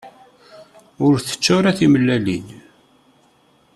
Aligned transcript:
Ur 1.05 1.13
ttettu 1.17 1.51
ara 1.57 1.77
timellalin. 1.77 2.47